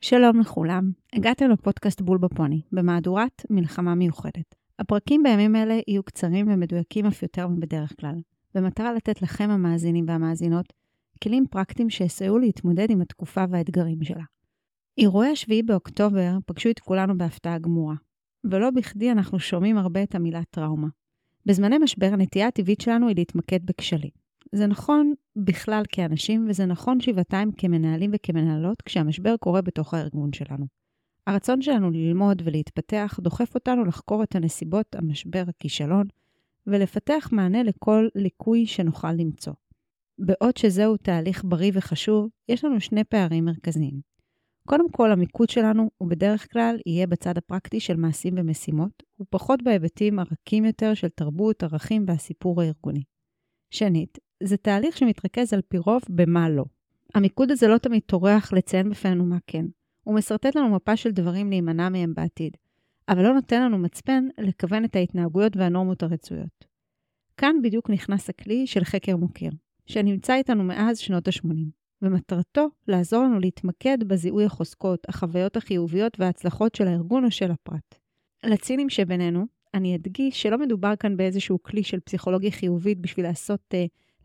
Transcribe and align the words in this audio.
שלום 0.00 0.40
לכולם, 0.40 0.90
הגעתם 1.12 1.50
לפודקאסט 1.50 2.00
בול 2.00 2.18
בפוני, 2.18 2.62
במהדורת 2.72 3.42
מלחמה 3.50 3.94
מיוחדת. 3.94 4.54
הפרקים 4.78 5.22
בימים 5.22 5.56
אלה 5.56 5.74
יהיו 5.88 6.02
קצרים 6.02 6.48
ומדויקים 6.48 7.06
אף 7.06 7.22
יותר 7.22 7.48
מבדרך 7.48 7.92
כלל, 8.00 8.14
במטרה 8.54 8.92
לתת 8.92 9.22
לכם 9.22 9.50
המאזינים 9.50 10.04
והמאזינות 10.08 10.72
כלים 11.22 11.46
פרקטיים 11.50 11.90
שיסייעו 11.90 12.38
להתמודד 12.38 12.90
עם 12.90 13.00
התקופה 13.00 13.44
והאתגרים 13.50 14.02
שלה. 14.02 14.24
אירועי 14.98 15.30
השביעי 15.30 15.62
באוקטובר 15.62 16.38
פגשו 16.46 16.70
את 16.70 16.78
כולנו 16.78 17.18
בהפתעה 17.18 17.58
גמורה, 17.58 17.94
ולא 18.44 18.70
בכדי 18.70 19.10
אנחנו 19.10 19.38
שומעים 19.38 19.78
הרבה 19.78 20.02
את 20.02 20.14
המילה 20.14 20.42
טראומה. 20.50 20.88
בזמני 21.46 21.78
משבר 21.78 22.10
הנטייה 22.12 22.48
הטבעית 22.48 22.80
שלנו 22.80 23.08
היא 23.08 23.16
להתמקד 23.16 23.66
בכשלים. 23.66 24.10
זה 24.52 24.66
נכון 24.66 25.14
בכלל 25.44 25.82
כאנשים, 25.88 26.46
וזה 26.48 26.66
נכון 26.66 27.00
שבעתיים 27.00 27.52
כמנהלים 27.52 28.10
וכמנהלות 28.14 28.82
כשהמשבר 28.82 29.36
קורה 29.36 29.62
בתוך 29.62 29.94
הארגון 29.94 30.32
שלנו. 30.32 30.66
הרצון 31.26 31.62
שלנו 31.62 31.90
ללמוד 31.90 32.42
ולהתפתח 32.44 33.18
דוחף 33.22 33.54
אותנו 33.54 33.84
לחקור 33.84 34.22
את 34.22 34.34
הנסיבות, 34.34 34.94
המשבר, 34.94 35.44
הכישלון, 35.48 36.06
ולפתח 36.66 37.28
מענה 37.32 37.62
לכל 37.62 38.08
ליקוי 38.14 38.66
שנוכל 38.66 39.12
למצוא. 39.12 39.52
בעוד 40.18 40.56
שזהו 40.56 40.96
תהליך 40.96 41.44
בריא 41.44 41.70
וחשוב, 41.74 42.28
יש 42.48 42.64
לנו 42.64 42.80
שני 42.80 43.04
פערים 43.04 43.44
מרכזיים. 43.44 44.00
קודם 44.68 44.90
כל, 44.90 45.12
המיקוד 45.12 45.50
שלנו 45.50 45.90
הוא 45.98 46.08
בדרך 46.08 46.52
כלל 46.52 46.76
יהיה 46.86 47.06
בצד 47.06 47.38
הפרקטי 47.38 47.80
של 47.80 47.96
מעשים 47.96 48.34
ומשימות, 48.36 49.02
ופחות 49.20 49.62
בהיבטים 49.62 50.18
הרכים 50.18 50.64
יותר 50.64 50.94
של 50.94 51.08
תרבות, 51.08 51.62
ערכים 51.62 52.04
והסיפור 52.08 52.62
הארגוני. 52.62 53.02
שנית, 53.70 54.18
זה 54.42 54.56
תהליך 54.56 54.96
שמתרכז 54.96 55.52
על 55.52 55.60
פי 55.68 55.78
רוב 55.78 56.02
במה 56.08 56.50
לא. 56.50 56.64
המיקוד 57.14 57.50
הזה 57.50 57.68
לא 57.68 57.78
תמיד 57.78 58.02
טורח 58.06 58.52
לציין 58.52 58.90
בפנינו 58.90 59.24
מה 59.24 59.38
כן. 59.46 59.66
הוא 60.04 60.14
משרטט 60.14 60.56
לנו 60.56 60.68
מפה 60.68 60.96
של 60.96 61.10
דברים 61.10 61.50
להימנע 61.50 61.88
מהם 61.88 62.14
בעתיד, 62.14 62.56
אבל 63.08 63.22
לא 63.22 63.34
נותן 63.34 63.62
לנו 63.62 63.78
מצפן 63.78 64.28
לכוון 64.38 64.84
את 64.84 64.96
ההתנהגויות 64.96 65.56
והנורמות 65.56 66.02
הרצויות. 66.02 66.64
כאן 67.36 67.56
בדיוק 67.62 67.90
נכנס 67.90 68.28
הכלי 68.28 68.66
של 68.66 68.84
חקר 68.84 69.16
מוקיר, 69.16 69.50
שנמצא 69.86 70.34
איתנו 70.34 70.64
מאז 70.64 70.98
שנות 70.98 71.28
ה-80, 71.28 71.54
ומטרתו 72.02 72.68
לעזור 72.88 73.24
לנו 73.24 73.38
להתמקד 73.40 73.98
בזיהוי 74.06 74.44
החוזקות, 74.44 75.08
החוויות 75.08 75.56
החיוביות 75.56 76.20
וההצלחות 76.20 76.74
של 76.74 76.88
הארגון 76.88 77.24
או 77.24 77.30
של 77.30 77.50
הפרט. 77.50 77.94
לצינים 78.44 78.90
שבינינו, 78.90 79.46
אני 79.74 79.96
אדגיש 79.96 80.42
שלא 80.42 80.58
מדובר 80.58 80.96
כאן 80.96 81.16
באיזשהו 81.16 81.62
כלי 81.62 81.82
של 81.82 82.00
פסיכולוגיה 82.00 82.50
חיובית 82.50 82.98
בשביל 82.98 83.26
לעשות 83.26 83.60
uh, 83.74 83.76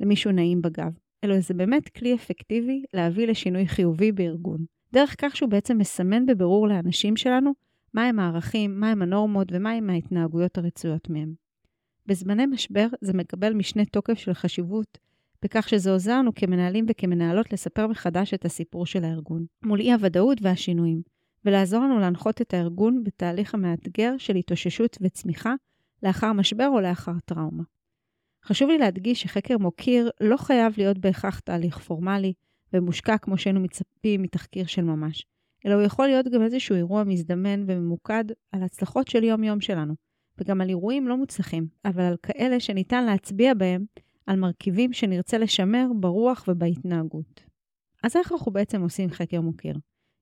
למישהו 0.04 0.32
נעים 0.32 0.62
בגב, 0.62 0.92
אלא 1.24 1.40
זה 1.40 1.54
באמת 1.54 1.90
כלי 1.90 2.16
אפקטיבי 2.16 2.84
להביא 2.94 3.28
לשינוי 3.28 3.68
חיובי 3.68 4.12
בארגון. 4.12 4.66
דרך 4.94 5.16
כך 5.18 5.36
שהוא 5.36 5.50
בעצם 5.50 5.78
מסמן 5.78 6.26
בבירור 6.26 6.68
לאנשים 6.68 7.18
שלנו 7.18 7.52
מהם 7.94 8.20
הערכים, 8.20 8.80
מהם 8.80 9.02
הנורמות 9.02 9.48
ומהם 9.52 9.90
ההתנהגויות 9.90 10.58
הרצויות 10.58 11.10
מהם. 11.10 11.34
בזמני 12.06 12.46
משבר 12.46 12.88
זה 13.02 13.14
מקבל 13.14 13.54
משנה 13.54 13.86
תוקף 13.86 14.14
של 14.14 14.34
חשיבות, 14.34 14.98
בכך 15.42 15.70
שזה 15.70 15.92
עוזר 15.92 16.18
לנו 16.18 16.36
כמנהלים 16.36 16.86
וכמנהלות 16.90 17.54
לספר 17.54 17.88
מחדש 17.88 18.34
את 18.34 18.46
הסיפור 18.46 18.86
של 18.86 19.04
הארגון, 19.04 19.46
מול 19.64 19.80
אי-הוודאות 19.80 20.38
והשינויים, 20.42 21.02
ולעזור 21.46 21.84
לנו 21.84 22.00
להנחות 22.00 22.42
את 22.42 22.54
הארגון 22.54 23.04
בתהליך 23.04 23.54
המאתגר 23.54 24.14
של 24.18 24.36
התאוששות 24.36 24.98
וצמיחה 25.02 25.54
לאחר 26.04 26.34
משבר 26.34 26.68
או 26.68 26.82
לאחר 26.82 27.14
טראומה. 27.26 27.64
חשוב 28.46 28.70
לי 28.70 28.78
להדגיש 28.78 29.22
שחקר 29.22 29.58
מוקיר 29.58 30.10
לא 30.22 30.38
חייב 30.38 30.74
להיות 30.78 30.98
בהכרח 30.98 31.40
תהליך 31.40 31.78
פורמלי 31.78 32.34
ומושקע 32.74 33.18
כמו 33.18 33.38
שהיינו 33.38 33.60
מצפים 33.60 34.22
מתחקיר 34.22 34.66
של 34.66 34.82
ממש, 34.82 35.26
אלא 35.66 35.74
הוא 35.74 35.82
יכול 35.82 36.08
להיות 36.08 36.28
גם 36.28 36.42
איזשהו 36.42 36.76
אירוע 36.76 37.04
מזדמן 37.04 37.64
וממוקד 37.68 38.24
על 38.52 38.64
הצלחות 38.64 39.08
של 39.08 39.24
יום-יום 39.24 39.62
שלנו, 39.62 39.94
וגם 40.38 40.62
על 40.62 40.70
אירועים 40.70 41.08
לא 41.08 41.18
מוצלחים, 41.18 41.68
אבל 41.86 42.04
על 42.04 42.18
כאלה 42.24 42.60
שניתן 42.60 43.06
להצביע 43.06 43.54
בהם 43.54 43.86
על 44.28 44.40
מרכיבים 44.40 44.94
שנרצה 44.94 45.38
לשמר 45.38 45.88
ברוח 46.00 46.46
ובהתנהגות. 46.48 47.44
אז 48.04 48.16
איך 48.16 48.32
אנחנו 48.32 48.52
בעצם 48.52 48.82
עושים 48.82 49.10
חקר 49.10 49.42
מוקיר? 49.42 49.76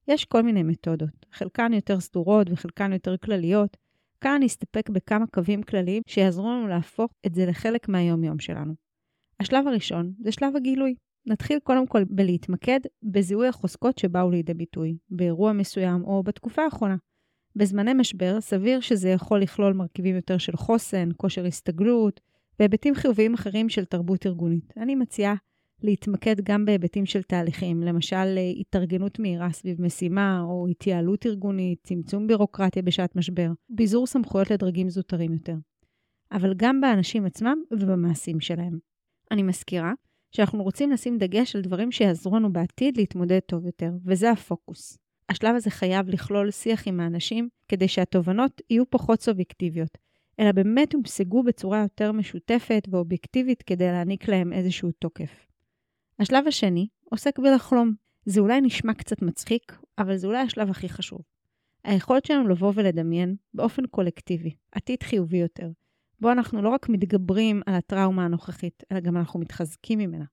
יש 0.08 0.26
כל 0.26 0.44
מיני 0.44 0.64
מתודות, 0.64 1.26
חלקן 1.32 1.74
יותר 1.74 2.00
סדורות 2.00 2.48
וחלקן 2.52 2.94
יותר 2.94 3.18
כלליות, 3.18 3.78
כאן 4.22 4.40
נסתפק 4.44 4.90
בכמה 4.90 5.28
קווים 5.28 5.64
כלליים 5.64 6.02
שיעזרו 6.08 6.50
לנו 6.50 6.68
להפוך 6.68 7.12
את 7.26 7.36
זה 7.36 7.46
לחלק 7.46 7.90
מהיום-יום 7.90 8.40
שלנו. 8.40 8.74
השלב 9.40 9.68
הראשון 9.68 10.14
זה 10.24 10.32
שלב 10.32 10.56
הגילוי. 10.56 10.96
נתחיל 11.26 11.60
קודם 11.64 11.88
כל 11.88 12.04
בלהתמקד 12.10 12.80
בזיהוי 13.04 13.48
החוזקות 13.48 13.98
שבאו 13.98 14.32
לידי 14.32 14.54
ביטוי, 14.54 14.98
באירוע 15.10 15.54
מסוים 15.54 16.04
או 16.04 16.24
בתקופה 16.24 16.62
האחרונה. 16.62 16.96
בזמני 17.56 17.94
משבר, 17.94 18.42
סביר 18.42 18.80
שזה 18.80 19.10
יכול 19.10 19.42
לכלול 19.42 19.74
מרכיבים 19.74 20.16
יותר 20.16 20.38
של 20.38 20.56
חוסן, 20.56 21.10
כושר 21.18 21.46
הסתגלות 21.46 22.20
והיבטים 22.60 22.96
חיוביים 22.96 23.34
אחרים 23.34 23.70
של 23.70 23.86
תרבות 23.86 24.26
ארגונית. 24.26 24.74
אני 24.78 24.96
מציעה 24.96 25.36
להתמקד 25.84 26.36
גם 26.44 26.66
בהיבטים 26.66 27.06
של 27.06 27.24
תהליכים, 27.24 27.84
למשל 27.84 28.16
אה, 28.38 28.52
התארגנות 28.60 29.20
מהירה 29.20 29.52
סביב 29.52 29.82
משימה, 29.82 30.42
או 30.42 30.68
התייעלות 30.68 31.26
ארגונית, 31.26 31.80
צמצום 31.84 32.28
בירוקרטיה 32.28 32.82
בשעת 32.82 33.16
משבר, 33.16 33.52
ביזור 33.70 34.08
סמכויות 34.08 34.52
לדרגים 34.52 34.90
זוטרים 34.90 35.34
יותר. 35.34 35.56
אבל 36.32 36.54
גם 36.58 36.82
באנשים 36.82 37.26
עצמם 37.26 37.58
ובמעשים 37.72 38.40
שלהם. 38.40 38.80
אני 39.32 39.44
מזכירה 39.44 39.94
שאנחנו 40.32 40.64
רוצים 40.64 40.92
לשים 40.92 41.18
דגש 41.18 41.56
על 41.56 41.62
דברים 41.62 41.92
שיעזרו 41.92 42.36
לנו 42.36 42.54
בעתיד 42.54 42.98
להתמודד 42.98 43.40
טוב 43.40 43.66
יותר, 43.66 43.92
וזה 44.06 44.32
הפוקוס. 44.32 44.98
השלב 45.30 45.56
הזה 45.56 45.70
חייב 45.70 46.10
לכלול 46.10 46.52
שיח 46.52 46.88
עם 46.88 47.00
האנשים 47.00 47.50
כדי 47.68 47.88
שהתובנות 47.88 48.62
יהיו 48.70 48.90
פחות 48.90 49.22
סובייקטיביות, 49.22 49.98
אלא 50.40 50.52
באמת 50.52 50.94
הומשגו 50.94 51.44
בצורה 51.44 51.80
יותר 51.82 52.12
משותפת 52.12 52.88
ואובייקטיבית 52.92 53.62
כדי 53.62 53.86
להעניק 53.86 54.28
להם 54.28 54.54
איזשהו 54.54 54.92
תוקף. 54.92 55.51
השלב 56.22 56.48
השני 56.48 56.88
עוסק 57.10 57.40
בלחלום. 57.40 57.94
זה 58.26 58.42
אולי 58.42 58.62
נשמע 58.62 58.94
קצת 58.94 59.22
מצחיק, 59.22 59.78
אבל 59.98 60.18
זה 60.18 60.28
אולי 60.28 60.38
השלב 60.38 60.70
הכי 60.70 60.90
חשוב. 60.90 61.22
היכולת 61.84 62.26
שלנו 62.26 62.48
לבוא 62.48 62.72
ולדמיין 62.76 63.36
באופן 63.54 63.86
קולקטיבי, 63.86 64.56
עתיד 64.72 65.04
חיובי 65.04 65.38
יותר, 65.38 65.70
בו 66.20 66.32
אנחנו 66.32 66.62
לא 66.62 66.70
רק 66.70 66.90
מתגברים 66.90 67.62
על 67.66 67.76
הטראומה 67.76 68.26
הנוכחית, 68.26 68.84
אלא 68.92 69.00
גם 69.00 69.18
אנחנו 69.18 69.40
מתחזקים 69.40 70.00
ממנה. 70.00 70.26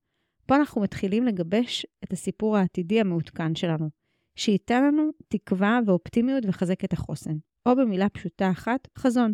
פה 0.47 0.57
אנחנו 0.57 0.81
מתחילים 0.81 1.25
לגבש 1.25 1.87
את 2.05 2.13
הסיפור 2.13 2.57
העתידי 2.57 3.01
המעודכן 3.01 3.55
שלנו, 3.55 3.89
שייתן 4.37 4.85
לנו 4.85 5.11
תקווה 5.29 5.81
ואופטימיות 5.87 6.45
וחזק 6.47 6.85
את 6.85 6.93
החוסן. 6.93 7.37
או 7.67 7.77
במילה 7.77 8.09
פשוטה 8.09 8.51
אחת, 8.51 8.89
חזון. 8.99 9.33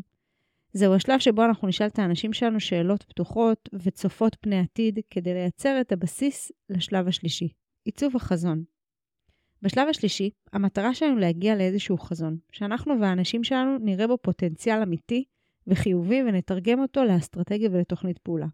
זהו 0.77 0.95
השלב 0.95 1.19
שבו 1.19 1.45
אנחנו 1.45 1.69
נשאל 1.69 1.87
את 1.87 1.99
האנשים 1.99 2.33
שלנו 2.33 2.61
שאלות 2.61 3.03
פתוחות 3.03 3.69
וצופות 3.73 4.37
פני 4.41 4.59
עתיד 4.61 4.99
כדי 5.11 5.35
לייצר 5.35 5.81
את 5.81 5.93
הבסיס 5.93 6.53
לשלב 6.71 7.09
השלישי, 7.09 7.49
עיצוב 7.85 8.17
החזון. 8.17 8.65
בשלב 9.63 9.89
השלישי, 9.89 10.31
המטרה 10.53 10.95
שלנו 10.95 11.17
להגיע 11.17 11.57
לאיזשהו 11.57 11.99
חזון, 11.99 12.37
שאנחנו 12.53 13.01
והאנשים 13.01 13.45
שלנו 13.45 13.79
נראה 13.79 14.07
בו 14.07 14.19
פוטנציאל 14.23 14.83
אמיתי 14.83 15.25
וחיובי 15.67 16.23
ונתרגם 16.23 16.81
אותו 16.81 17.05
לאסטרטגיה 17.05 17.69
ולתוכנית 17.73 18.19
פעולה. 18.19 18.47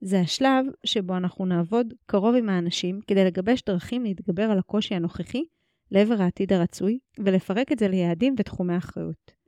זה 0.00 0.20
השלב 0.20 0.66
שבו 0.84 1.16
אנחנו 1.16 1.46
נעבוד 1.46 1.94
קרוב 2.06 2.34
עם 2.34 2.48
האנשים 2.48 3.00
כדי 3.06 3.24
לגבש 3.24 3.62
דרכים 3.62 4.04
להתגבר 4.04 4.42
על 4.42 4.58
הקושי 4.58 4.94
הנוכחי 4.94 5.44
לעבר 5.90 6.22
העתיד 6.22 6.52
הרצוי 6.52 6.98
ולפרק 7.18 7.72
את 7.72 7.78
זה 7.78 7.88
ליעדים 7.88 8.34
ותחומי 8.38 8.76
אחריות. 8.76 9.41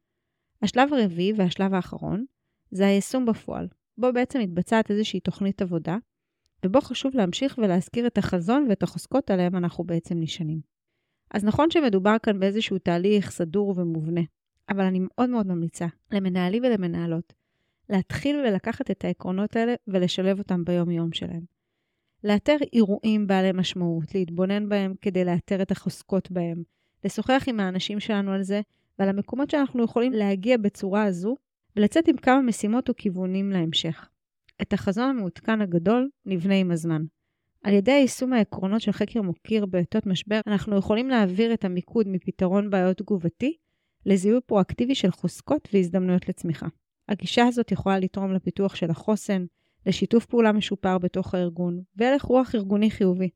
השלב 0.64 0.92
הרביעי 0.92 1.32
והשלב 1.36 1.74
האחרון 1.74 2.24
זה 2.70 2.86
היישום 2.86 3.26
בפועל, 3.26 3.68
בו 3.98 4.12
בעצם 4.12 4.40
מתבצעת 4.40 4.90
איזושהי 4.90 5.20
תוכנית 5.20 5.62
עבודה, 5.62 5.96
ובו 6.64 6.80
חשוב 6.80 7.16
להמשיך 7.16 7.58
ולהזכיר 7.58 8.06
את 8.06 8.18
החזון 8.18 8.66
ואת 8.68 8.82
החוזקות 8.82 9.30
עליהם 9.30 9.56
אנחנו 9.56 9.84
בעצם 9.84 10.20
נשענים. 10.20 10.60
אז 11.30 11.44
נכון 11.44 11.70
שמדובר 11.70 12.16
כאן 12.22 12.40
באיזשהו 12.40 12.78
תהליך 12.78 13.30
סדור 13.30 13.74
ומובנה, 13.76 14.20
אבל 14.68 14.84
אני 14.84 15.00
מאוד 15.02 15.30
מאוד 15.30 15.46
ממליצה 15.46 15.86
למנהלים 16.12 16.62
ולמנהלות 16.62 17.32
להתחיל 17.88 18.36
ולקחת 18.36 18.90
את 18.90 19.04
העקרונות 19.04 19.56
האלה 19.56 19.74
ולשלב 19.88 20.38
אותם 20.38 20.64
ביום-יום 20.64 21.12
שלהם. 21.12 21.42
לאתר 22.24 22.56
אירועים 22.72 23.26
בעלי 23.26 23.52
משמעות, 23.52 24.14
להתבונן 24.14 24.68
בהם 24.68 24.94
כדי 25.00 25.24
לאתר 25.24 25.62
את 25.62 25.70
החוזקות 25.70 26.30
בהם, 26.30 26.62
לשוחח 27.04 27.44
עם 27.46 27.60
האנשים 27.60 28.00
שלנו 28.00 28.32
על 28.32 28.42
זה 28.42 28.60
ועל 28.98 29.08
המקומות 29.08 29.50
שאנחנו 29.50 29.84
יכולים 29.84 30.12
להגיע 30.12 30.56
בצורה 30.56 31.04
הזו, 31.04 31.36
ולצאת 31.76 32.08
עם 32.08 32.16
כמה 32.16 32.40
משימות 32.40 32.90
וכיוונים 32.90 33.50
להמשך. 33.50 34.08
את 34.62 34.72
החזון 34.72 35.08
המעודכן 35.08 35.60
הגדול 35.60 36.08
נבנה 36.26 36.54
עם 36.54 36.70
הזמן. 36.70 37.02
על 37.64 37.74
ידי 37.74 37.92
יישום 37.92 38.32
העקרונות 38.32 38.80
של 38.80 38.92
חקר 38.92 39.22
מוקיר 39.22 39.66
בעתות 39.66 40.06
משבר, 40.06 40.40
אנחנו 40.46 40.76
יכולים 40.76 41.08
להעביר 41.08 41.54
את 41.54 41.64
המיקוד 41.64 42.08
מפתרון 42.08 42.70
בעיות 42.70 42.96
תגובתי 42.96 43.56
לזיהוי 44.06 44.40
פרואקטיבי 44.46 44.94
של 44.94 45.10
חוזקות 45.10 45.68
והזדמנויות 45.72 46.28
לצמיחה. 46.28 46.66
הגישה 47.08 47.46
הזאת 47.46 47.72
יכולה 47.72 47.98
לתרום 47.98 48.32
לפיתוח 48.32 48.74
של 48.74 48.90
החוסן, 48.90 49.44
לשיתוף 49.86 50.26
פעולה 50.26 50.52
משופר 50.52 50.98
בתוך 50.98 51.34
הארגון, 51.34 51.82
והלך 51.96 52.22
רוח 52.22 52.54
ארגוני 52.54 52.90
חיובי, 52.90 53.28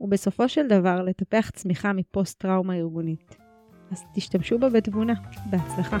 ובסופו 0.00 0.48
של 0.48 0.66
דבר 0.66 1.02
לטפח 1.02 1.50
צמיחה 1.50 1.92
מפוסט-טראומה 1.92 2.76
ארגונית. 2.76 3.45
אז 3.92 4.04
תשתמשו 4.14 4.58
בה 4.58 4.68
בתבונה. 4.68 5.14
בהצלחה. 5.50 5.98